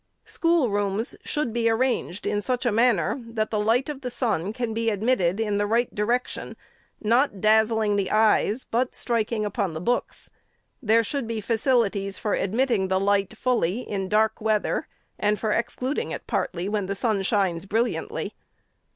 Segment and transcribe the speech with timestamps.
[0.25, 4.73] Schoolrooms should be arranged in such a manner, that the light of the sun can
[4.73, 6.55] be admitted in the right direction—
[7.03, 10.31] not dazzling the eyes, but striking unon the books:
[10.81, 14.87] there should be facilities for admit ting the light fullv in dark weather,
[15.19, 18.33] and for excluding it partly when the sun shines brilliantly.